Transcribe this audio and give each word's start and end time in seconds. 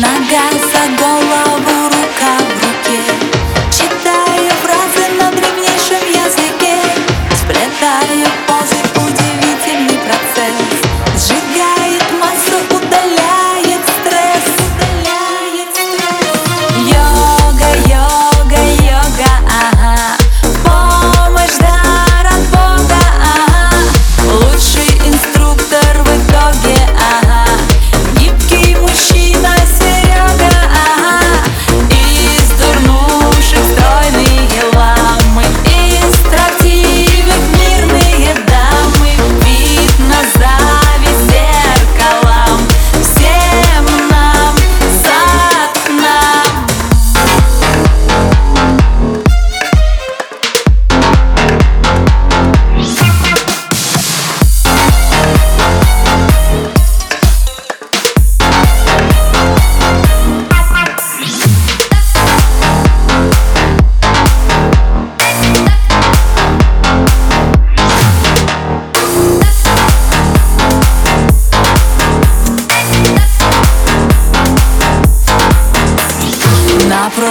на 0.00 0.14
газ, 0.30 0.64
а 0.82 0.86
голова 0.98 1.69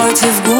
hearts 0.00 0.22
have 0.22 0.59